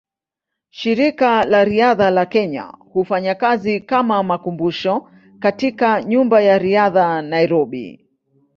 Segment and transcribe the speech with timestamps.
[0.77, 8.05] Shirika la Riadha la Kenya hufanya kazi kama makumbusho katika Nyumba ya Riadha, Nairobi.